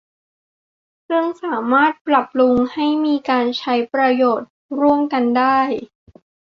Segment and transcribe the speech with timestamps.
[1.09, 5.59] ซึ่งสามารถปรับปรุงให้มีการใช้ประโยชน์ร่วมกันได้